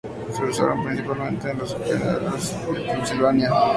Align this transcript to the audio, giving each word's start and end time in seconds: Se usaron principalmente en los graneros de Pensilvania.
Se 0.35 0.43
usaron 0.43 0.83
principalmente 0.83 1.51
en 1.51 1.59
los 1.59 1.77
graneros 1.77 2.53
de 2.73 2.81
Pensilvania. 2.87 3.51